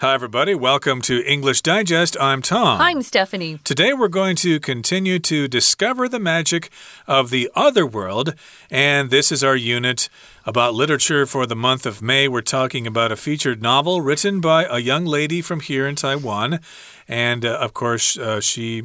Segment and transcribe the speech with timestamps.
[0.00, 0.54] Hi, everybody.
[0.54, 2.16] Welcome to English Digest.
[2.20, 2.80] I'm Tom.
[2.80, 3.58] I'm Stephanie.
[3.64, 6.70] Today, we're going to continue to discover the magic
[7.08, 8.34] of the other world.
[8.70, 10.08] And this is our unit
[10.46, 12.28] about literature for the month of May.
[12.28, 16.60] We're talking about a featured novel written by a young lady from here in Taiwan.
[17.08, 18.84] And uh, of course, uh, she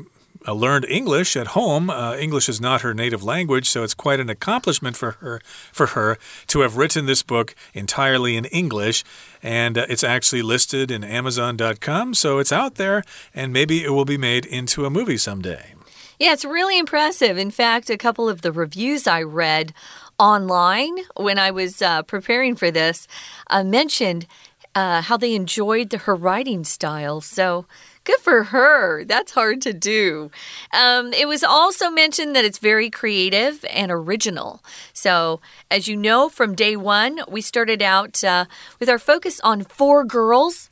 [0.52, 1.90] learned English at home.
[1.90, 5.40] Uh, English is not her native language, so it's quite an accomplishment for her
[5.72, 6.18] for her
[6.48, 9.04] to have written this book entirely in English.
[9.42, 13.04] And uh, it's actually listed in Amazon.com, so it's out there,
[13.34, 15.74] and maybe it will be made into a movie someday.
[16.20, 17.38] Yeah, it's really impressive.
[17.38, 19.74] In fact, a couple of the reviews I read
[20.20, 23.08] online when I was uh, preparing for this
[23.50, 24.28] uh, mentioned
[24.76, 27.22] uh, how they enjoyed her writing style.
[27.22, 27.66] So
[28.06, 29.06] Good for her.
[29.06, 30.30] That's hard to do.
[30.74, 34.62] Um, it was also mentioned that it's very creative and original.
[34.92, 35.40] So,
[35.72, 38.46] as you know, from day one, we started out uh,
[38.78, 40.70] with our focus on four girls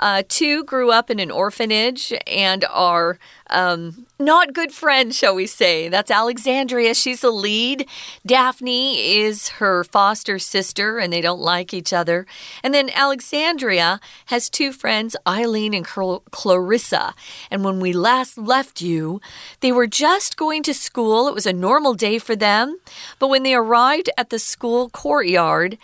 [0.00, 3.18] uh, two grew up in an orphanage and are
[3.50, 5.88] um, not good friends, shall we say.
[5.88, 6.94] That's Alexandria.
[6.94, 7.86] She's the lead.
[8.24, 12.26] Daphne is her foster sister, and they don't like each other.
[12.62, 17.14] And then Alexandria has two friends, Eileen and Clarissa.
[17.50, 19.20] And when we last left you,
[19.60, 21.28] they were just going to school.
[21.28, 22.78] It was a normal day for them.
[23.18, 25.76] But when they arrived at the school courtyard,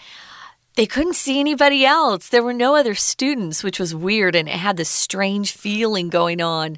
[0.77, 2.29] they couldn't see anybody else.
[2.29, 6.43] There were no other students, which was weird, and it had this strange feeling going
[6.43, 6.77] on.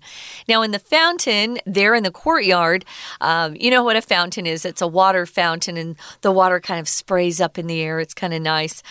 [0.49, 2.85] Now, in the fountain, there in the courtyard,
[3.21, 4.65] um, you know what a fountain is?
[4.65, 7.99] It's a water fountain, and the water kind of sprays up in the air.
[7.99, 8.85] It's kind of nice.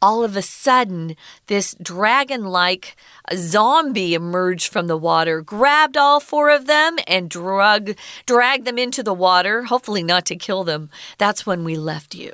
[0.00, 1.16] All of a sudden,
[1.48, 2.96] this dragon like
[3.34, 9.02] zombie emerged from the water, grabbed all four of them, and drug, dragged them into
[9.02, 10.88] the water, hopefully, not to kill them.
[11.18, 12.32] That's when we left you.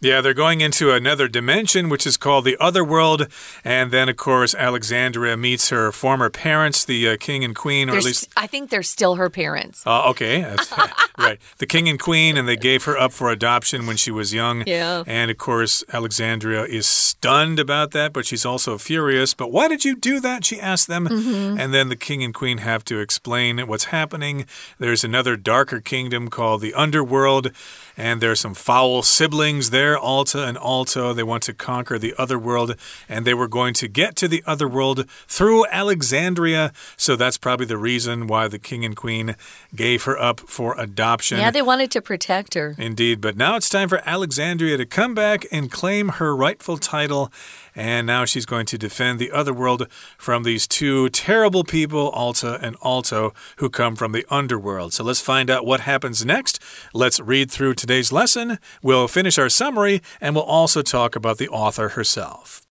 [0.00, 3.26] Yeah, they're going into another dimension, which is called the other world.
[3.64, 7.96] And then, of course, Alexandria meets her former parents, the uh, king and queen, or
[7.96, 8.28] at least.
[8.36, 9.84] I think they're still her parents.
[9.84, 10.42] Uh, okay.
[11.18, 11.40] right.
[11.58, 14.62] The king and queen, and they gave her up for adoption when she was young.
[14.66, 15.02] Yeah.
[15.06, 19.34] And, of course, Alexandria is stunned about that, but she's also furious.
[19.34, 20.44] But why did you do that?
[20.44, 21.08] She asked them.
[21.08, 21.60] Mm -hmm.
[21.60, 24.46] And then the king and queen have to explain what's happening.
[24.78, 27.50] There's another darker kingdom called the underworld,
[27.98, 31.12] and there's some foul siblings there Alta and Alto.
[31.12, 32.76] They want to conquer the other world,
[33.08, 36.72] and they were going to get to the other world through Alexandria.
[36.96, 39.34] So that's probably the reason why the king and queen
[39.74, 41.38] gave her up for adoption.
[41.38, 42.76] Yeah, they wanted to protect her.
[42.78, 43.20] Indeed.
[43.20, 47.32] But now it's time for Alexandria to come back and claim her rightful title.
[47.74, 52.58] And now she's going to defend the other world from these two terrible people, Alta
[52.60, 54.92] and Alto, who come from the underworld.
[54.92, 56.60] So let's find out what happens next.
[56.92, 58.58] Let's read through today's lesson.
[58.82, 62.66] We'll finish our summary and we'll also talk about the author herself.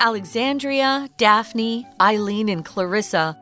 [0.00, 3.40] Alexandria, Daphne, Eileen, and Clarissa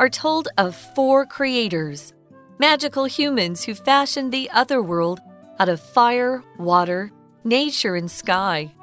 [0.00, 2.12] are told of four creators,
[2.58, 5.20] magical humans who fashioned the other world
[5.60, 7.12] out of fire, water,
[7.44, 8.74] nature, and sky.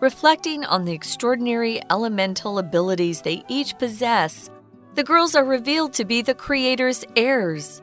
[0.00, 4.48] Reflecting on the extraordinary elemental abilities they each possess,
[4.96, 7.82] the girls are revealed to be the Creator's heirs.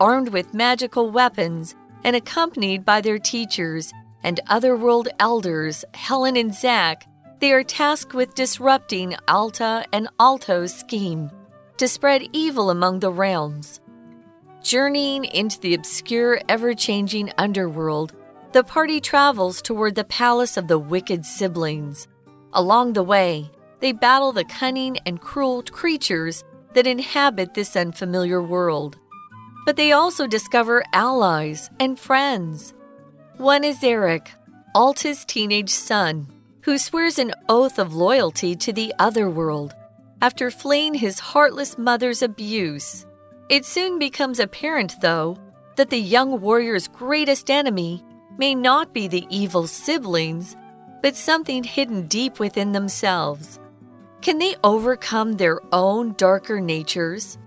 [0.00, 3.92] Armed with magical weapons and accompanied by their teachers
[4.22, 7.06] and otherworld elders, Helen and Zack,
[7.40, 11.30] they are tasked with disrupting Alta and Alto's scheme
[11.76, 13.82] to spread evil among the realms.
[14.62, 18.14] Journeying into the obscure, ever changing underworld,
[18.52, 22.08] the party travels toward the palace of the wicked siblings.
[22.54, 23.50] Along the way,
[23.80, 28.98] they battle the cunning and cruel creatures that inhabit this unfamiliar world.
[29.66, 32.74] But they also discover allies and friends.
[33.36, 34.30] One is Eric,
[34.74, 36.28] Alta's teenage son,
[36.62, 39.74] who swears an oath of loyalty to the other world
[40.22, 43.06] after fleeing his heartless mother's abuse.
[43.48, 45.38] It soon becomes apparent, though,
[45.76, 48.04] that the young warrior's greatest enemy
[48.38, 50.56] may not be the evil siblings,
[51.02, 53.59] but something hidden deep within themselves.
[54.22, 57.38] Can they overcome their own darker natures?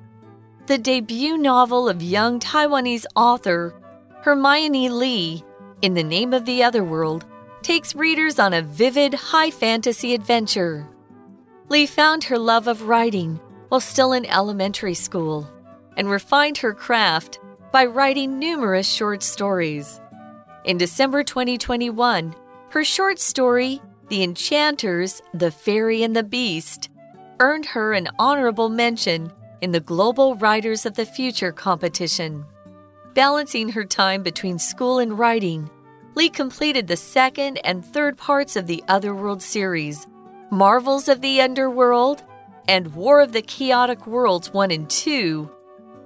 [0.65, 3.75] The debut novel of young Taiwanese author
[4.21, 5.43] Hermione Lee,
[5.83, 7.25] In the Name of the Otherworld,
[7.61, 10.89] takes readers on a vivid high fantasy adventure.
[11.69, 13.39] Lee found her love of writing
[13.69, 15.47] while still in elementary school
[15.95, 17.39] and refined her craft
[17.71, 20.01] by writing numerous short stories.
[20.65, 22.33] In December 2021,
[22.69, 23.79] her short story,
[24.09, 26.89] The Enchanters, the Fairy and the Beast,
[27.39, 32.45] earned her an honorable mention in the Global Writers of the Future competition.
[33.13, 35.69] Balancing her time between school and writing,
[36.15, 40.06] Lee completed the second and third parts of the Otherworld series,
[40.51, 42.23] Marvels of the Underworld
[42.67, 45.49] and War of the Chaotic Worlds 1 and 2,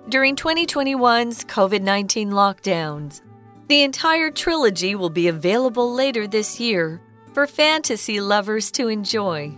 [0.10, 3.22] during 2021's COVID 19 lockdowns.
[3.68, 7.02] The entire trilogy will be available later this year
[7.38, 9.56] for fantasy lovers to enjoy.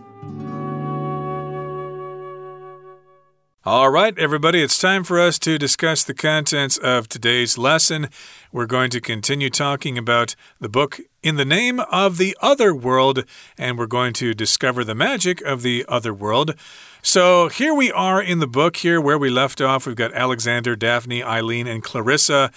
[3.64, 8.10] All right, everybody, it's time for us to discuss the contents of today's lesson.
[8.52, 13.24] We're going to continue talking about the book In the Name of the Other World,
[13.58, 16.56] and we're going to discover the magic of the other world.
[17.02, 19.88] So here we are in the book, here where we left off.
[19.88, 22.52] We've got Alexander, Daphne, Eileen, and Clarissa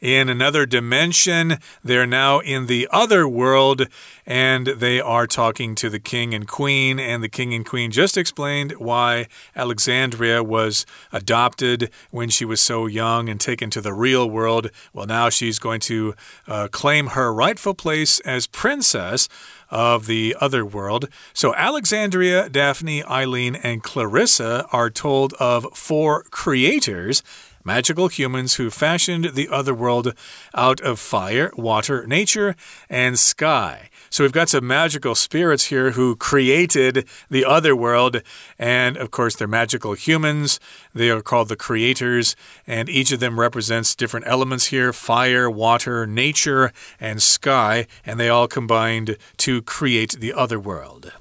[0.00, 1.58] in another dimension.
[1.82, 3.88] They're now in the other world
[4.26, 6.98] and they are talking to the king and queen.
[6.98, 12.86] And the king and queen just explained why Alexandria was adopted when she was so
[12.86, 14.70] young and taken to the real world.
[14.92, 16.14] Well, now she's going to
[16.48, 19.28] uh, claim her rightful place as princess
[19.70, 21.08] of the other world.
[21.32, 27.22] So Alexandria, Daphne, Eileen, and Clarissa are told of four creators
[27.66, 30.14] magical humans who fashioned the other world
[30.54, 32.54] out of fire, water, nature,
[32.88, 33.90] and sky.
[34.08, 38.22] So we've got some magical spirits here who created the other world.
[38.56, 40.60] And of course, they're magical humans.
[40.94, 42.36] They are called the creators.
[42.68, 47.88] And each of them represents different elements here fire, water, nature, and sky.
[48.06, 51.12] And they all combined to create the other world.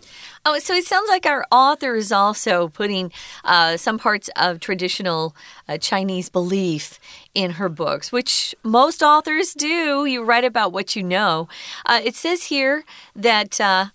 [0.48, 3.12] Oh, so it sounds like our author is also putting
[3.44, 5.36] uh, some parts of traditional
[5.68, 7.00] uh, Chinese belief
[7.34, 10.06] in her books, which most authors do.
[10.06, 11.50] You write about what you know.
[11.84, 12.84] Uh, it says here
[13.16, 13.88] that uh,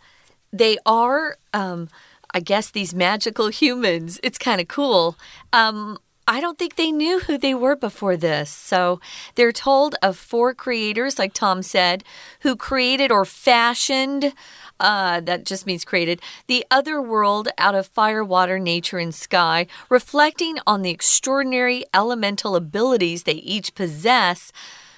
[0.53, 1.89] they are, um,
[2.35, 4.19] I guess, these magical humans.
[4.25, 5.17] It's kind of cool.
[5.53, 8.51] Um, I don't think they knew who they were before this.
[8.51, 9.01] So
[9.37, 12.03] they're told of four creators, like Tom said,
[12.41, 14.33] who created or fashioned
[14.81, 19.67] uh, that just means created, the other world out of fire, water, nature, and sky,
[19.89, 24.51] reflecting on the extraordinary elemental abilities they each possess.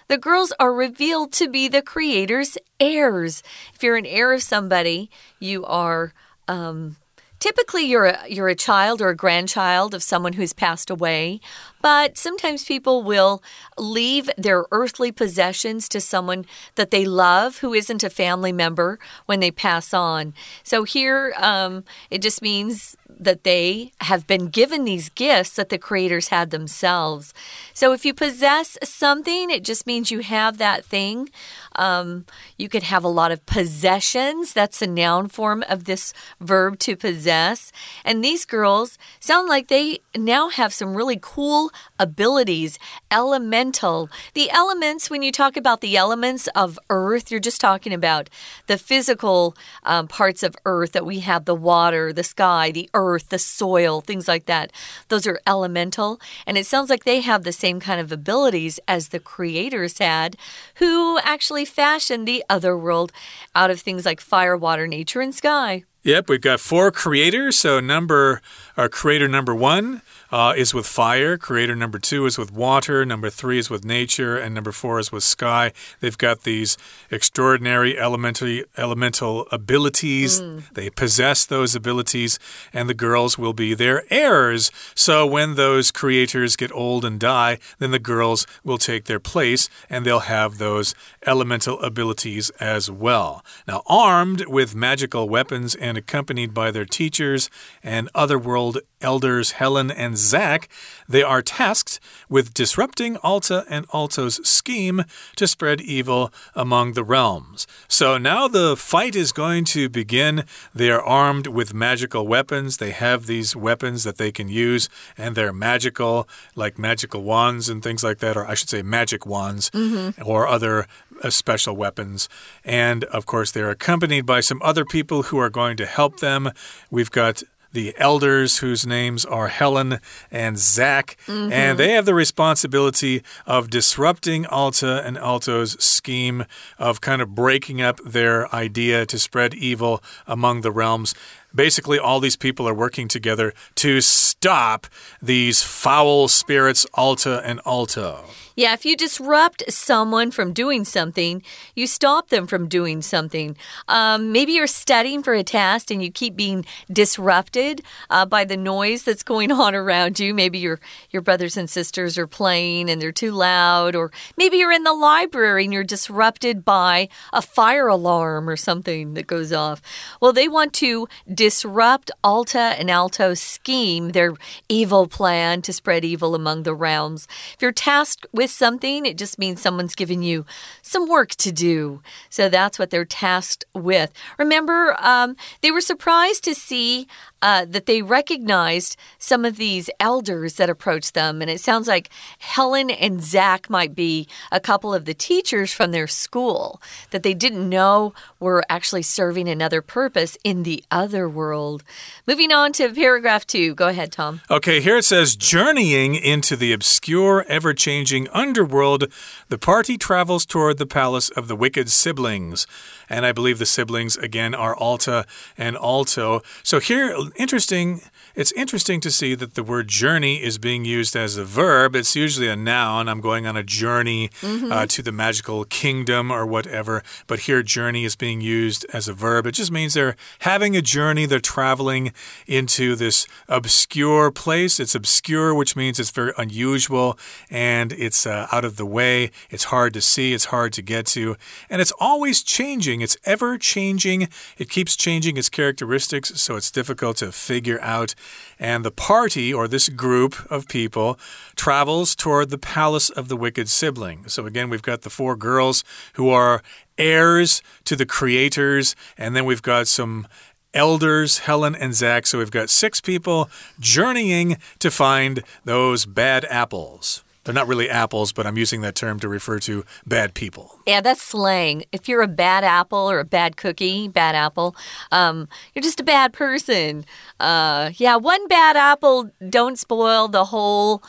[0.09, 3.43] The girls are revealed to be the creator's heirs.
[3.75, 6.13] If you're an heir of somebody, you are
[6.49, 6.97] um,
[7.43, 11.41] Typically, you're a, you're a child or a grandchild of someone who's passed away,
[11.81, 13.43] but sometimes people will
[13.77, 16.47] leave their earthly possessions to someone
[16.77, 18.97] that they love who isn't a family member
[19.27, 20.35] when they pass on.
[20.63, 25.79] So here, um, it just means that they have been given these gifts that the
[25.79, 27.33] creators had themselves.
[27.75, 31.29] So if you possess something, it just means you have that thing.
[31.77, 32.27] Um,
[32.57, 34.53] you could have a lot of possessions.
[34.53, 37.73] That's the noun form of this verb to possess.
[38.05, 41.71] And these girls sound like they now have some really cool
[42.03, 42.79] abilities.
[43.11, 44.11] Elemental.
[44.35, 48.29] The elements, when you talk about the elements of earth, you're just talking about
[48.67, 53.29] the physical um, parts of earth that we have the water, the sky, the earth,
[53.29, 54.73] the soil, things like that.
[55.09, 56.21] Those are elemental.
[56.47, 60.37] And it sounds like they have the same kind of abilities as the creators had,
[60.77, 63.13] who actually fashioned the other world
[63.55, 65.85] out of things like fire, water, nature, and sky.
[66.05, 67.57] Yep, we've got four creators.
[67.57, 68.41] So number,
[68.77, 70.03] our creator number one
[70.33, 71.37] uh, is with fire.
[71.37, 73.05] Creator number two is with water.
[73.05, 74.37] Number three is with nature.
[74.37, 75.73] And number four is with sky.
[76.01, 76.77] They've got these
[77.11, 80.41] extraordinary elementary, elemental abilities.
[80.41, 80.73] Mm.
[80.73, 82.39] They possess those abilities,
[82.73, 84.71] and the girls will be their heirs.
[84.95, 89.69] So when those creators get old and die, then the girls will take their place
[89.89, 90.95] and they'll have those
[91.27, 93.45] elemental abilities as well.
[93.69, 97.51] Now, armed with magical weapons and accompanied by their teachers
[97.83, 100.69] and otherworld elders Helen and Zach,
[101.09, 105.05] they are tasked with disrupting Alta and Alto's scheme
[105.37, 107.67] to spread evil among the realms.
[107.89, 110.45] So now the fight is going to begin.
[110.75, 112.79] They are armed with magical weapons.
[112.79, 117.83] They have these weapons that they can use, and they're magical, like magical wands and
[117.83, 120.27] things like that, or I should say, magic wands mm -hmm.
[120.27, 120.87] or other
[121.23, 122.29] uh, special weapons.
[122.65, 126.51] And of course, they're accompanied by some other people who are going to help them.
[126.91, 127.43] We've got
[127.73, 129.99] the elders whose names are Helen
[130.31, 131.53] and Zach, mm -hmm.
[131.53, 136.45] and they have the responsibility of disrupting Alta and Alto's scheme
[136.79, 141.15] of kind of breaking up their idea to spread evil among the realms.
[141.55, 144.87] Basically, all these people are working together to stop
[145.21, 148.25] these foul spirits, Alta and Alto.
[148.55, 151.43] Yeah, if you disrupt someone from doing something,
[151.75, 153.57] you stop them from doing something.
[153.89, 157.81] Um, maybe you're studying for a test and you keep being disrupted
[158.11, 160.35] uh, by the noise that's going on around you.
[160.35, 160.81] Maybe your
[161.11, 164.93] your brothers and sisters are playing and they're too loud, or maybe you're in the
[164.93, 169.81] library and you're disrupted by a fire alarm or something that goes off.
[170.21, 171.09] Well, they want to
[171.43, 174.35] disrupt Alta and Alto's scheme, their
[174.69, 177.27] evil plan to spread evil among the realms.
[177.55, 180.47] If you're tasked with something, it just means someone's given you
[180.83, 182.01] some work to do.
[182.31, 184.13] So that's what they're tasked with.
[184.39, 187.09] Remember, um, they were surprised to see
[187.43, 191.43] uh, that they recognized some of these elders that approached them.
[191.43, 192.09] And it sounds like
[192.39, 196.81] Helen and Zach might be a couple of the teachers from their school
[197.11, 201.83] that they didn't know were actually serving another purpose in the other world.
[202.27, 203.75] Moving on to paragraph two.
[203.75, 204.41] Go ahead, Tom.
[204.51, 209.13] Okay, here it says journeying into the obscure, ever changing underworld,
[209.49, 212.67] the party travels toward the palace of the wicked siblings.
[213.13, 215.27] And I believe the siblings, again, are Alta
[215.59, 216.41] and Alto.
[216.63, 218.01] So here, interesting.
[218.35, 221.95] It's interesting to see that the word journey is being used as a verb.
[221.95, 223.09] It's usually a noun.
[223.09, 224.65] I'm going on a journey mm -hmm.
[224.65, 224.87] uh, mm-hmm.
[224.87, 227.03] to the magical kingdom or whatever.
[227.27, 229.47] But here, journey is being used as a verb.
[229.47, 231.27] It just means they're having a journey.
[231.27, 232.13] They're traveling
[232.47, 234.83] into this obscure place.
[234.83, 237.19] It's obscure, which means it's very unusual
[237.51, 239.31] and it's uh, out of the way.
[239.51, 240.33] It's hard to see.
[240.33, 241.37] It's hard to get to.
[241.71, 243.03] And it's always changing.
[243.03, 244.29] It's ever changing.
[244.57, 248.15] It keeps changing its characteristics, so it's difficult to figure out.
[248.59, 251.19] And the party, or this group of people,
[251.57, 254.29] travels toward the palace of the wicked sibling.
[254.29, 256.63] So again, we've got the four girls who are
[256.99, 260.27] heirs to the creators, and then we've got some
[260.75, 262.27] elders, Helen and Zach.
[262.27, 263.51] So we've got six people
[263.81, 267.25] journeying to find those bad apples.
[267.45, 270.79] They're not really apples, but I'm using that term to refer to bad people.
[270.87, 271.85] Yeah, that's slang.
[271.91, 274.77] If you're a bad apple or a bad cookie, bad apple,
[275.11, 277.05] um, you're just a bad person.
[277.41, 281.03] Uh, yeah, one bad apple don't spoil the whole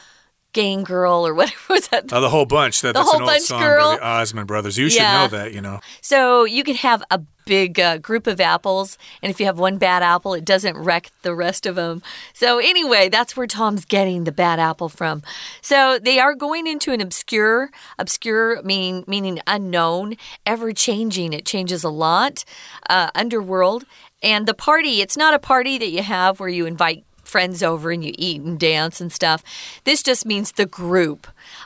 [0.54, 2.14] gang girl or whatever was that?
[2.14, 2.82] Oh, the whole bunch.
[2.82, 3.92] That, the that's whole an bunch old song girl.
[3.92, 4.78] by the Osmond brothers.
[4.78, 5.80] You should know that, you know.
[6.02, 9.78] So you could have a big uh, group of apples, and if you have one
[9.78, 12.02] bad apple, it doesn't wreck the rest of them.
[12.34, 15.24] So anyway, that's where Tom's getting the bad apple from.
[15.62, 17.70] So they are going into an obscure,
[18.00, 21.34] obscure meaning meaning unknown, ever changing.
[21.34, 22.46] It changes a lot.
[22.90, 23.86] Uh, underworld.
[24.22, 27.90] And the party, it's not a party that you have where you invite friends over
[27.90, 29.44] and you eat and dance and stuff.
[29.86, 31.26] This just means the group.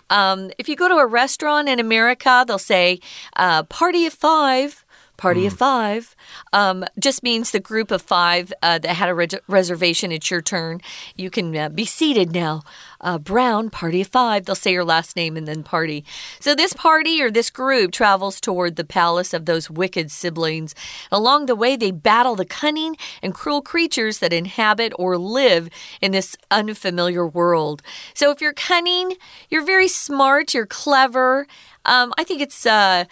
[0.10, 3.02] Um, if you go to a restaurant in America, they'll say
[3.36, 4.86] uh, party of five
[5.18, 5.48] party mm.
[5.48, 6.16] of five
[6.54, 10.12] um, just means the group of five uh, that had a re reservation.
[10.12, 10.80] It's your turn.
[11.16, 12.62] You can uh, be seated now.
[13.00, 14.46] Uh, Brown, party of five.
[14.46, 16.04] They'll say your last name and then party.
[16.40, 20.74] So this party or this group travels toward the palace of those wicked siblings.
[21.12, 25.70] Along the way, they battle the cunning and cruel creatures that inhabit or live
[26.02, 27.82] in this unfamiliar world.
[28.14, 29.18] So if you're cunning,
[29.50, 31.48] you're very smart, you're clever.
[31.88, 33.06] Um, I think it's uh,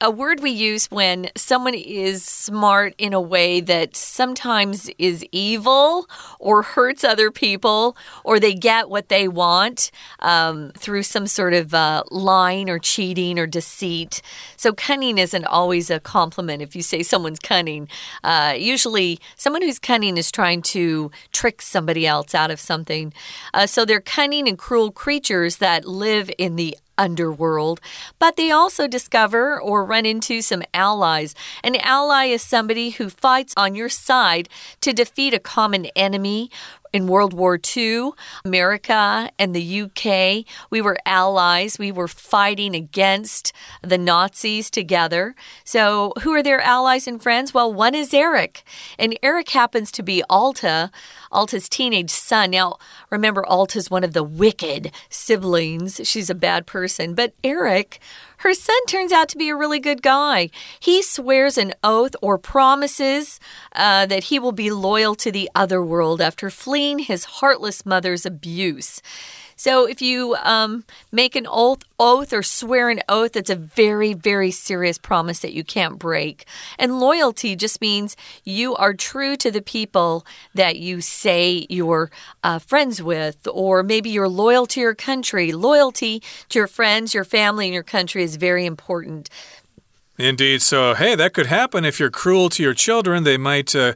[0.00, 6.06] a word we use when someone is smart in a way that sometimes is evil
[6.38, 9.90] or hurts other people, or they get what they want
[10.20, 14.20] um, through some sort of uh, lying or cheating or deceit.
[14.58, 17.88] So, cunning isn't always a compliment if you say someone's cunning.
[18.22, 23.14] Uh, usually, someone who's cunning is trying to trick somebody else out of something.
[23.54, 27.80] Uh, so, they're cunning and cruel creatures that live in the underworld,
[28.20, 31.34] but they also discover or run into some allies.
[31.64, 34.48] An ally is somebody who fights on your side
[34.82, 36.48] to defeat a common enemy
[36.92, 38.10] in World War II,
[38.44, 41.78] America and the UK, we were allies.
[41.78, 45.34] We were fighting against the Nazis together.
[45.64, 47.54] So, who are their allies and friends?
[47.54, 48.62] Well, one is Eric,
[48.98, 50.90] and Eric happens to be Alta,
[51.30, 52.50] Alta's teenage son.
[52.50, 52.76] Now,
[53.10, 56.00] remember, Alta's one of the wicked siblings.
[56.04, 58.00] She's a bad person, but Eric
[58.42, 60.50] her son turns out to be a really good guy.
[60.80, 63.38] He swears an oath or promises
[63.76, 68.26] uh, that he will be loyal to the other world after fleeing his heartless mother's
[68.26, 69.00] abuse.
[69.56, 74.12] So if you um, make an oath, oath or swear an oath, it's a very,
[74.12, 76.46] very serious promise that you can't break.
[76.78, 82.10] And loyalty just means you are true to the people that you say you're
[82.42, 85.52] uh, friends with, or maybe you're loyal to your country.
[85.52, 89.28] Loyalty to your friends, your family, and your country is very important.
[90.18, 90.62] Indeed.
[90.62, 93.24] So, hey, that could happen if you're cruel to your children.
[93.24, 93.94] They might uh,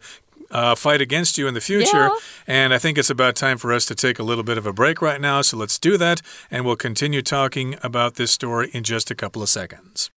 [0.52, 2.10] uh, fight against you in the future.
[2.10, 2.18] Yeah.
[2.48, 4.74] And I think it's about time for us to take a little bit of a
[4.74, 5.42] break right now.
[5.42, 6.22] So let's do that.
[6.50, 10.10] And we'll continue talking about this story in just a couple of seconds.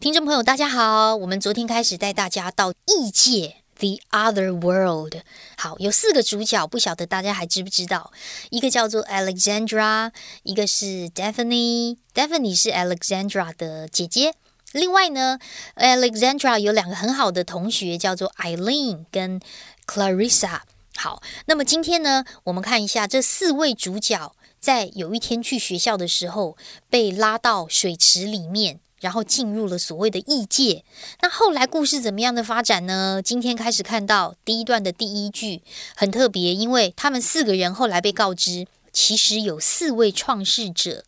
[0.00, 1.16] 听众朋友，大家好！
[1.16, 5.22] 我们昨天开始带大家到异界 The Other World。
[5.56, 8.12] 好，有四个主角，不晓得大家还知不知道？
[8.50, 10.12] 一个叫做 Alexandra，
[10.44, 14.34] 一个是 Daphne，Daphne 是 Alexandra 的姐姐。
[14.73, 15.39] 另外呢
[15.75, 19.39] ，Alexandra 有两个很好的同学，叫做 Eileen 跟
[19.87, 20.59] Clarissa。
[20.95, 26.57] 好，那么今天呢，我们看一下这四位主角在有一天去学校的时候，
[26.89, 28.79] 被拉到水池里面。
[29.03, 30.85] 然后进入了所谓的异界。
[31.21, 33.21] 那后来故事怎么样的发展呢？
[33.21, 35.61] 今天开始看到第一段的第一句
[35.93, 41.03] 很特别，因为他们四个人后来被告知，其实有四位创世者。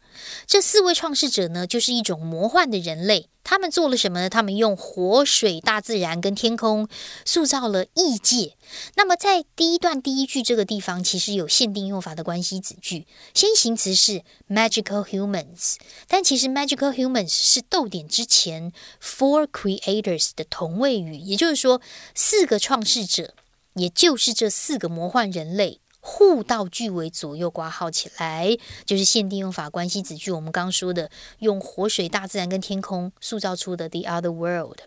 [0.46, 3.30] 这四位创世者呢，就是一种魔幻的人类。
[3.48, 4.28] 他们做了什么呢？
[4.28, 6.88] 他们用火、水、大自然跟天空
[7.26, 8.58] 塑造了异界。
[8.96, 13.06] 那么在第一段第一句这个地方，其实有限定用法的关系子句，
[13.36, 15.76] 先行词是 magical humans，
[16.08, 21.80] 但其实 magical humans 是逗点之前 four creators 的同位语，也就是说
[22.16, 23.36] 四个创世者，
[23.76, 25.82] 也就是这四个魔幻人类。
[26.08, 30.30] 互道句尾左右挂号起来，就是限定用法关系子句。
[30.30, 31.10] 我们刚刚说的，
[31.40, 34.82] 用活水、大自然跟天空塑造出的 the other world。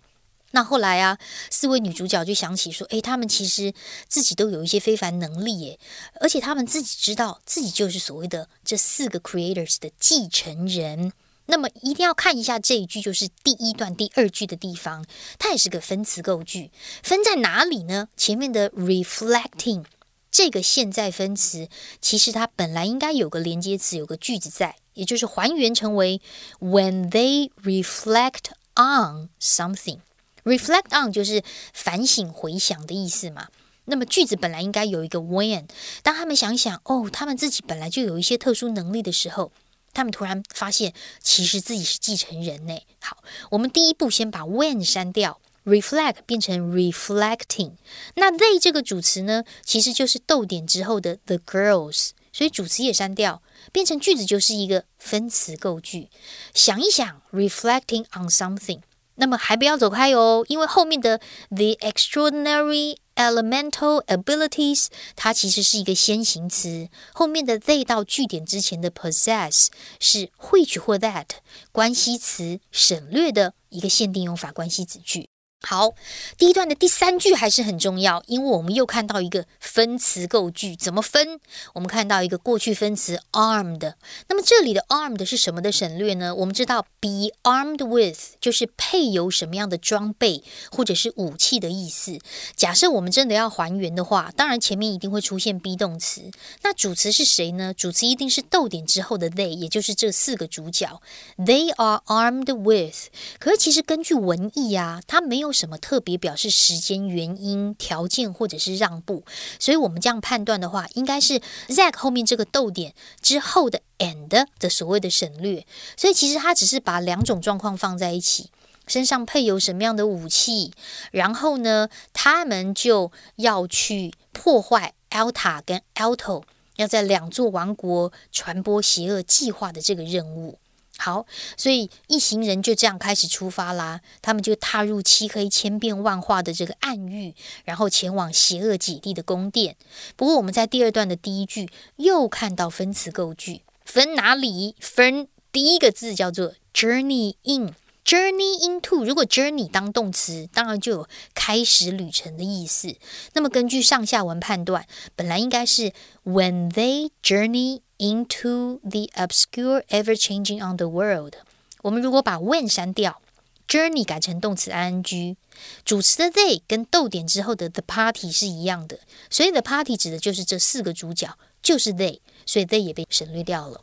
[0.52, 1.18] 那后来啊，
[1.50, 3.74] 四位女主角就想起说，诶，她们其实
[4.06, 5.80] 自己都有一些非凡能力耶，
[6.20, 11.12] 而且她们自己知道自己就是所谓的这四个 creators 的继承人。
[11.46, 15.04] 那么一定要看一下这一句，就是第一段第二句的地方，
[15.36, 16.70] 它也是个分词构句，
[17.02, 18.08] 分在哪里呢？
[18.16, 19.84] 前面的 reflecting。
[20.30, 21.68] 这个现在分词
[22.00, 26.20] 其实它本来应该有个连接词，有个句子在，也就是还原成为
[26.60, 29.98] when they reflect on something。
[30.44, 31.42] reflect on 就是
[31.72, 33.48] 反省、回想的意思嘛。
[33.86, 35.66] 那么句子本来应该有一个 when，
[36.02, 39.50] 当他们想想哦，他们自己本来就有一些特殊能力的时候，
[39.94, 40.92] 他们突然发现
[41.22, 42.78] 其实自己是继承人呢。
[43.00, 43.18] 好，
[43.50, 45.40] 我们第一步先把 when 删掉。
[45.68, 47.72] Reflect 变成 reflecting，
[48.14, 56.08] 那 they 这个主词呢，其实就是逗点之后的 the girls，所以主词也删掉，变成句子就是一个分词构句。
[56.54, 58.80] 想一想，reflecting on something，
[59.16, 61.18] 那么还不要走开哦，因为后面的
[61.50, 69.66] the extraordinary elemental abilities，它其实是一个先行词，后面的 they 到句点之前的 possess
[70.00, 71.26] 是 which 或 that
[71.72, 75.28] 关系词省略的一个限定用法关系子句。
[75.62, 75.92] 好，
[76.38, 81.40] 第一段的第三句还是很重要，因为我们又看到一个分词构句，怎么分？
[81.74, 83.94] 我们看到一个过去分词 armed，
[84.28, 86.32] 那么这里的 armed 是什么的省略呢？
[86.32, 92.18] 我们知道 be armed with 就是配有什么样的装备或者是武器的意思。
[92.54, 96.30] 假设我们真的要还原的话，当然前面一定会出现 be 动词，
[96.62, 97.74] 那主词是谁呢？
[97.74, 101.02] 主词一定是逗点之后的 they，也就是这四个主角
[101.36, 103.08] ，they are armed with。
[103.40, 105.47] 可是其实根据文意啊，它没有。
[105.48, 109.24] 有什么特别表示时间、原因、条件或者是让步？
[109.58, 115.66] 所以我们这样判断的话，应该是 that 后面这个逗点之后的 and 的所谓的省略。
[115.96, 118.50] 所以其实他只是把两种状况放在一起：
[118.86, 120.72] 身上配有什么样的武器，
[121.10, 126.44] 然后呢，他们就要去破坏 Alta 跟 Alto，
[126.76, 130.58] 要在两座王国传播邪恶计划的这个任务。
[130.98, 131.24] 好，
[131.56, 134.00] 所以一行人就这样开始出发啦。
[134.20, 137.34] 他们就踏入漆黑千变万化的这个暗域，
[137.64, 139.76] 然后前往邪恶姐弟的宫殿。
[140.16, 144.74] 不过，我们在第二段的第一句又看到分词构句，分哪里？
[144.80, 147.74] 分第一个字叫做 journey in。
[148.04, 152.96] Journey into，如果 journey 当动词，当然就有开始旅程的意思。
[153.34, 155.92] 那么根据上下文判断，本来应该是
[156.24, 161.34] When they journey into the obscure, ever-changing on the world。
[161.82, 163.20] 我们如果把 when 删掉
[163.68, 165.36] ，journey 改成动词 ing，
[165.84, 173.82] 主词的 they 跟逗点之后的 the party 是一样的，所以 the party 指的就是这四个主角，就是 they，所以 they 也被省略掉了。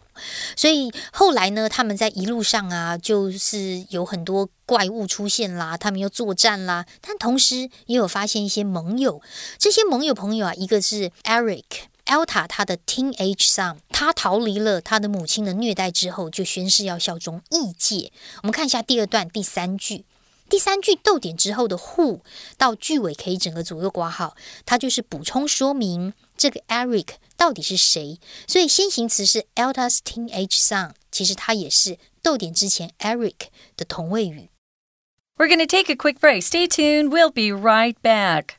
[0.55, 9.21] 所以后来呢，他们在一路上啊，就是有很多怪物出现啦，他们又作战啦，但同时也有发现一些盟友。
[9.57, 11.63] 这些盟友朋友啊，一个是 Eric
[12.06, 18.12] Eric，Alta 他的 teenage son，他逃离了他的母亲的虐待之后，就宣誓要效忠异界。
[18.42, 20.04] 我们看一下第二段第三句，
[20.48, 22.20] 第三句逗点之后的 who
[22.56, 27.14] 到句尾可以整个左右挂号，它就是补充说明这个 Eric。
[27.36, 28.18] 到底是谁？
[28.46, 34.50] 所以先行词是 Alta's teenage son，其实它也是逗点之前 Eric 的同位语。
[35.38, 36.42] We're going to take a quick break.
[36.42, 37.08] Stay tuned.
[37.08, 38.56] We'll be right back.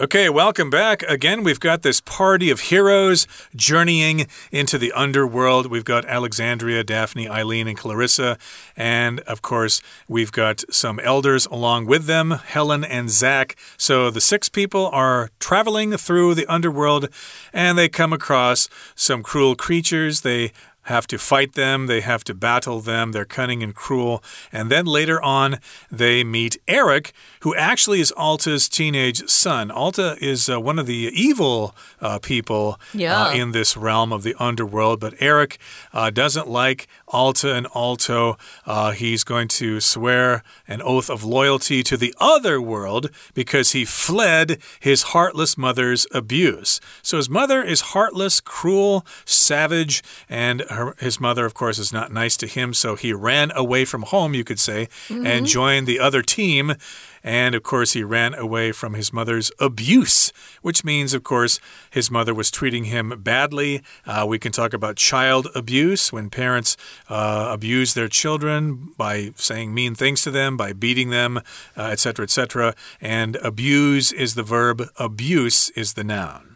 [0.00, 1.02] Okay, welcome back.
[1.02, 5.66] Again, we've got this party of heroes journeying into the underworld.
[5.66, 8.38] We've got Alexandria, Daphne, Eileen, and Clarissa.
[8.78, 13.56] And of course, we've got some elders along with them, Helen and Zach.
[13.76, 17.10] So the six people are traveling through the underworld
[17.52, 20.22] and they come across some cruel creatures.
[20.22, 20.52] They
[20.84, 24.22] have to fight them, they have to battle them, they're cunning and cruel.
[24.52, 25.58] And then later on,
[25.90, 29.70] they meet Eric, who actually is Alta's teenage son.
[29.70, 33.26] Alta is uh, one of the evil uh, people uh, yeah.
[33.26, 35.58] uh, in this realm of the underworld, but Eric
[35.92, 38.36] uh, doesn't like Alta and Alto.
[38.66, 43.84] Uh, he's going to swear an oath of loyalty to the other world because he
[43.84, 46.80] fled his heartless mother's abuse.
[47.02, 52.12] So his mother is heartless, cruel, savage, and her, his mother, of course, is not
[52.12, 52.74] nice to him.
[52.74, 55.26] So he ran away from home, you could say, mm -hmm.
[55.26, 56.74] and joined the other team.
[57.22, 62.10] And of course, he ran away from his mother's abuse, which means, of course, his
[62.10, 63.82] mother was treating him badly.
[64.06, 66.76] Uh, we can talk about child abuse when parents
[67.08, 71.40] uh, abuse their children by saying mean things to them, by beating them,
[71.76, 72.74] etc., uh, etc.
[73.00, 76.49] Et and abuse is the verb, abuse is the noun.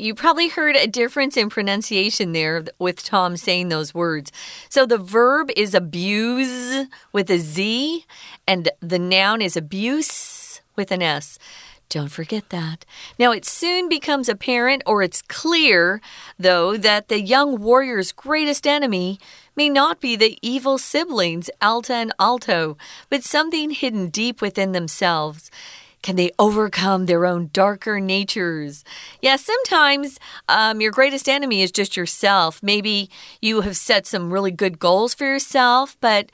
[0.00, 4.32] You probably heard a difference in pronunciation there with Tom saying those words.
[4.70, 8.06] So the verb is abuse with a Z,
[8.46, 11.38] and the noun is abuse with an S.
[11.90, 12.86] Don't forget that.
[13.18, 16.00] Now, it soon becomes apparent, or it's clear,
[16.38, 19.18] though, that the young warrior's greatest enemy
[19.54, 22.78] may not be the evil siblings, Alta and Alto,
[23.10, 25.50] but something hidden deep within themselves.
[26.02, 28.84] Can they overcome their own darker natures?
[29.20, 32.62] Yeah, sometimes um, your greatest enemy is just yourself.
[32.62, 33.10] Maybe
[33.40, 36.30] you have set some really good goals for yourself, but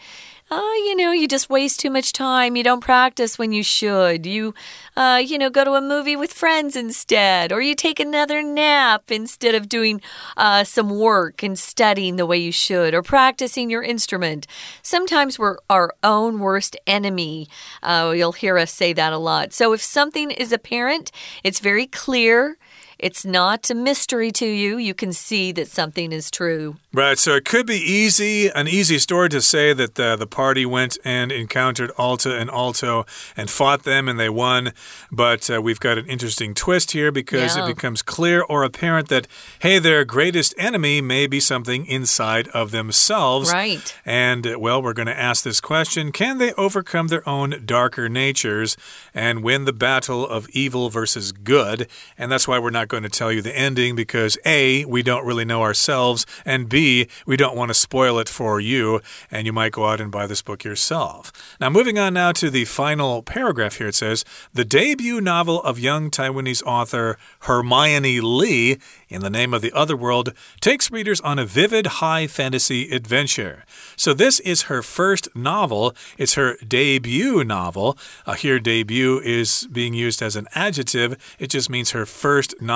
[0.51, 2.57] oh, you know, you just waste too much time.
[2.57, 4.27] You don't practice when you should.
[4.27, 4.55] You,
[4.97, 9.11] uh, you know, go to a movie with friends instead, or you take another nap
[9.11, 10.01] instead of doing
[10.37, 14.47] uh, some work and studying the way you should, or practicing your instrument.
[14.83, 17.49] Sometimes we're our own worst enemy.
[17.83, 19.53] Uh, you'll hear us say that a lot.
[19.53, 21.11] So if something is apparent,
[21.43, 22.57] it's very clear.
[22.99, 24.79] It's not a mystery to you.
[24.79, 26.77] You can see that something is true.
[26.95, 27.19] Right.
[27.19, 30.97] So it could be easy, an easy story to say that the, the party went
[31.05, 33.05] and encountered Alta and Alto
[33.37, 34.73] and fought them and they won.
[35.13, 37.65] But uh, we've got an interesting twist here because yeah.
[37.65, 39.29] it becomes clear or apparent that,
[39.59, 43.53] hey, their greatest enemy may be something inside of themselves.
[43.53, 43.95] Right.
[44.07, 48.09] And, uh, well, we're going to ask this question Can they overcome their own darker
[48.09, 48.75] natures
[49.13, 51.89] and win the battle of evil versus good?
[52.17, 55.27] And that's why we're not going to tell you the ending because A, we don't
[55.27, 59.53] really know ourselves, and B, we don't want to spoil it for you, and you
[59.53, 61.33] might go out and buy this book yourself.
[61.61, 65.79] Now, moving on now to the final paragraph here, it says The debut novel of
[65.79, 71.39] young Taiwanese author Hermione Lee in the Name of the Other World takes readers on
[71.39, 73.65] a vivid high fantasy adventure.
[73.97, 75.95] So, this is her first novel.
[76.19, 77.99] It's her debut novel.
[78.27, 82.76] Uh, here, debut is being used as an adjective, it just means her first novel.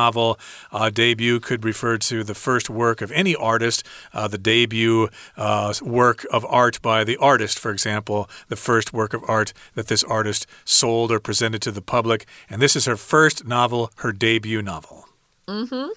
[0.73, 5.73] Uh, debut could refer to the first work of any artist, uh, the debut uh,
[5.83, 10.05] work of art by the artist, for example, the first work of art that this
[10.05, 12.27] artist sold or presented to the public.
[12.49, 15.07] And this is her first novel, her debut novel.
[15.47, 15.89] Mm hmm.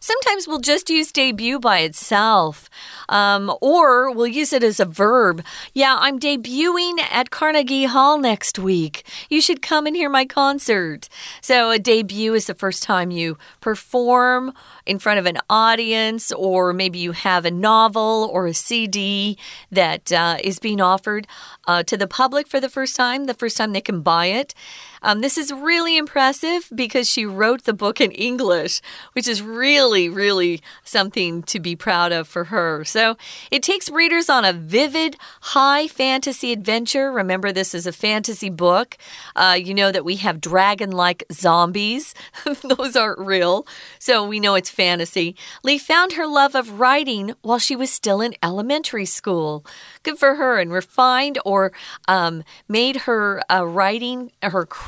[0.00, 2.68] Sometimes we'll just use debut by itself,
[3.08, 5.44] um, or we'll use it as a verb.
[5.74, 9.04] Yeah, I'm debuting at Carnegie Hall next week.
[9.28, 11.08] You should come and hear my concert.
[11.40, 14.52] So, a debut is the first time you perform
[14.84, 19.36] in front of an audience, or maybe you have a novel or a CD
[19.70, 21.26] that uh, is being offered
[21.66, 24.54] uh, to the public for the first time, the first time they can buy it.
[25.02, 28.80] Um, this is really impressive because she wrote the book in English,
[29.12, 32.84] which is really, really something to be proud of for her.
[32.84, 33.16] So
[33.50, 37.12] it takes readers on a vivid, high fantasy adventure.
[37.12, 38.96] Remember, this is a fantasy book.
[39.34, 42.14] Uh, you know that we have dragon like zombies,
[42.62, 43.66] those aren't real.
[43.98, 45.36] So we know it's fantasy.
[45.62, 49.64] Lee found her love of writing while she was still in elementary school.
[50.02, 51.72] Good for her, and refined or
[52.08, 54.85] um, made her uh, writing, her craft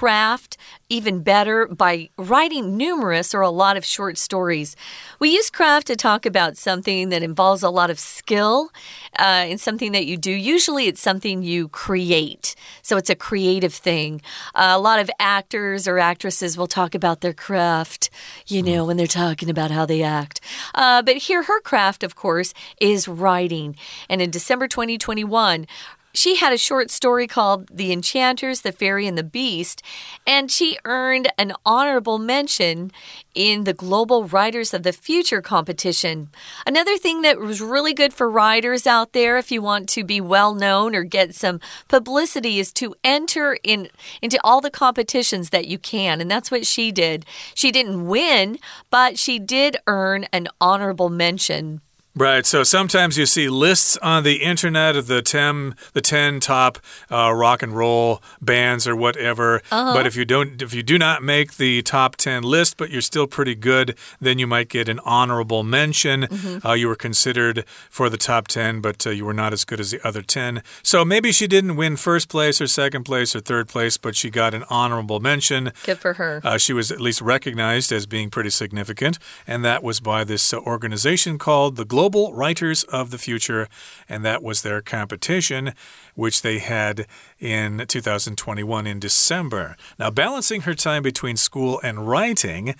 [0.89, 4.77] even better by writing numerous or a lot of short stories.
[5.19, 8.71] We use craft to talk about something that involves a lot of skill
[9.19, 10.31] uh, in something that you do.
[10.31, 14.23] Usually it's something you create, so it's a creative thing.
[14.55, 18.09] Uh, a lot of actors or actresses will talk about their craft,
[18.47, 20.41] you know, when they're talking about how they act.
[20.75, 23.75] Uh, but here, her craft, of course, is writing.
[24.09, 25.67] And in December 2021,
[26.13, 29.83] she had a short story called The Enchanters, the Fairy, and the Beast,
[30.27, 32.91] and she earned an honorable mention
[33.35, 36.31] in the Global Writers of the Future competition.
[36.67, 40.21] Another thing that was really good for writers out there, if you want to be
[40.21, 43.89] well known or get some publicity, is to enter in
[44.21, 47.25] into all the competitions that you can, and that's what she did.
[47.55, 48.59] She didn't win,
[48.91, 51.81] but she did earn an honorable mention.
[52.19, 52.45] Right.
[52.45, 56.79] So sometimes you see lists on the internet of the 10, the 10 top
[57.13, 59.63] uh, rock and roll bands or whatever.
[59.71, 59.95] Uh -huh.
[59.95, 63.03] But if you don't, if you do not make the top 10 list, but you're
[63.03, 66.21] still pretty good, then you might get an honorable mention.
[66.21, 66.67] Mm -hmm.
[66.67, 69.81] uh, you were considered for the top 10, but uh, you were not as good
[69.81, 70.63] as the other 10.
[70.83, 74.31] So maybe she didn't win first place or second place or third place, but she
[74.31, 75.71] got an honorable mention.
[75.87, 76.41] Good for her.
[76.45, 79.19] Uh, she was at least recognized as being pretty significant.
[79.47, 83.69] And that was by this uh, organization called the Global Global Writers of the Future,
[84.09, 85.75] and that was their competition,
[86.15, 87.07] which they had
[87.39, 89.77] in 2021 in December.
[89.99, 92.77] Now, balancing her time between school and writing,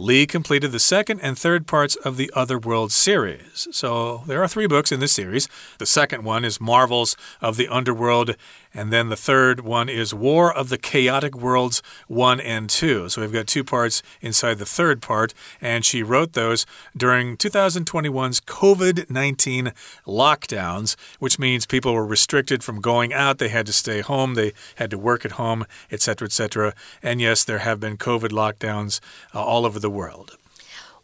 [0.00, 3.68] Lee completed the second and third parts of the Otherworld series.
[3.70, 5.48] So there are three books in this series.
[5.78, 8.34] The second one is Marvels of the Underworld,
[8.74, 13.08] and then the third one is War of the Chaotic Worlds 1 and 2.
[13.08, 18.40] So we've got two parts inside the third part, and she wrote those during 2021's
[18.40, 19.72] COVID 19
[20.06, 23.38] lockdowns, which means people were restricted from going out.
[23.38, 26.74] They had to stay home, they had to work at home, etc., etc.
[27.02, 29.00] And yes, there have been COVID lockdowns
[29.34, 30.38] uh, all over the world.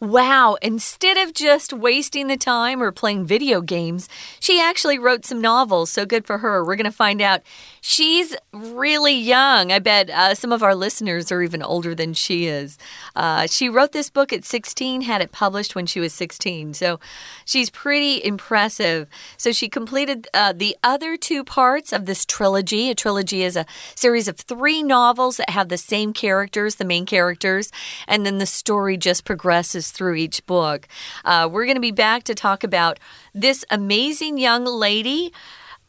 [0.01, 4.09] Wow, instead of just wasting the time or playing video games,
[4.39, 5.91] she actually wrote some novels.
[5.91, 6.65] So good for her.
[6.65, 7.43] We're going to find out
[7.81, 9.73] she's really young.
[9.73, 12.79] I bet uh, some of our listeners are even older than she is.
[13.17, 16.75] Uh, she wrote this book at 16, had it published when she was 16.
[16.75, 17.01] So
[17.45, 19.09] she's pretty impressive.
[19.37, 22.89] So she completed uh, the other two parts of this trilogy.
[22.89, 27.05] A trilogy is a series of three novels that have the same characters, the main
[27.05, 27.73] characters,
[28.07, 30.88] and then the story just progresses through each book.
[31.24, 33.00] Uh, we're going to be back to talk about
[33.34, 35.32] this amazing young lady.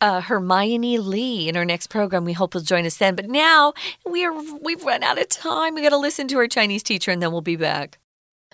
[0.00, 2.24] Uh, Hermione Lee in our next program.
[2.24, 3.14] We hope you'll join us then.
[3.14, 3.72] But now
[4.04, 5.74] we are we've run out of time.
[5.74, 7.98] We got to listen to our Chinese teacher, and then we'll be back.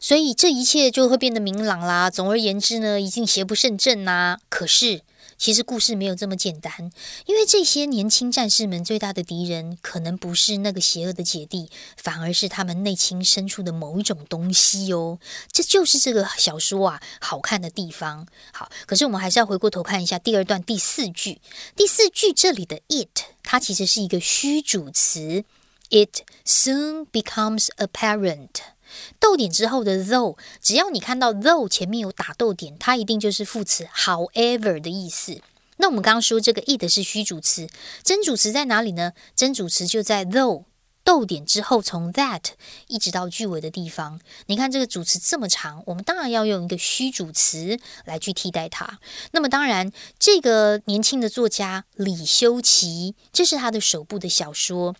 [0.00, 2.08] 所以这一切就会变得明朗啦。
[2.08, 4.38] 总而言之呢，一定邪不胜正呐。
[4.48, 5.02] 可是
[5.37, 6.91] 其实故事没有这么简单，
[7.25, 15.19] 因为这些年轻战士们最大的敌人，可能不是那个邪恶的姐弟，反而是他们内心深处的某一种东西哦。
[15.51, 18.25] 这就是这个小说啊好看的地方。
[18.53, 21.41] 好，可是我们还是要回过头看一下第二段第四句。
[21.75, 25.43] 第四句这里的 it，它其实是一个虚主词
[25.89, 28.74] ，it soon becomes apparent。
[29.19, 35.41] 逗点之后的 though，只要你看到 though 前面有打逗点，它一定就是副词 however 的意思。
[35.77, 37.67] 那我们刚刚说这个 it 是虚主词，
[38.03, 39.11] 真主词在哪里呢？
[39.35, 40.63] 真主词就在 though
[41.03, 42.41] 逗点之后，从 that
[42.87, 44.19] 一直到句尾的地方。
[44.47, 48.99] 你看这个主词这么长，我们当然要用一个虚主词来去替代它。
[49.31, 54.95] 那么当然，这个年轻的作家李修齐，这是他的首部的小说。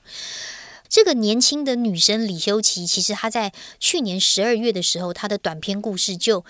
[0.95, 6.45] 这个年轻的女生李修齐，其实她在去年十二月的时候，她的短篇故事就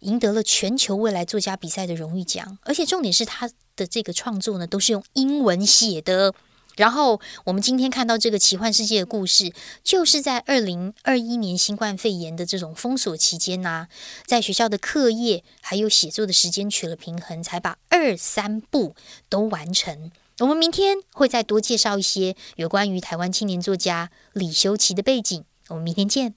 [0.00, 2.58] 赢得了全球未来作家比赛的荣誉奖。
[2.64, 6.34] 而且重点是，她的这个创作呢，都是用英文写的。
[6.76, 13.86] 然后我们今天看到这个奇幻世界的故事，就是在二零二一年新冠肺炎的这种封锁期间呐，
[14.26, 18.94] 在学校的课业还有写作的时间取了平衡，才把二三部
[19.30, 20.12] 都完成。
[20.39, 25.45] 我们明天会再多介绍一些有关于台湾青年作家李修齐的背景。
[25.69, 26.35] 我们明天见。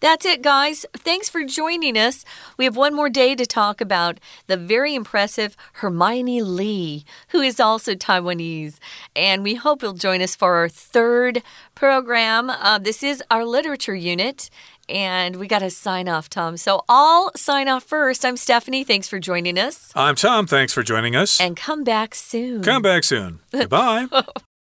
[0.00, 0.84] That's it, guys.
[0.92, 2.26] Thanks for joining us.
[2.58, 7.58] We have one more day to talk about the very impressive Hermione Lee, who is
[7.58, 8.76] also Taiwanese.
[9.16, 11.42] And we hope you'll join us for our third
[11.74, 12.50] program.
[12.50, 14.50] Uh, this is our literature unit.
[14.89, 16.57] and we got to sign off, Tom.
[16.57, 18.25] So I'll sign off first.
[18.25, 18.83] I'm Stephanie.
[18.83, 19.91] Thanks for joining us.
[19.95, 20.47] I'm Tom.
[20.47, 21.39] Thanks for joining us.
[21.39, 22.63] And come back soon.
[22.63, 23.39] Come back soon.
[23.51, 24.07] Goodbye.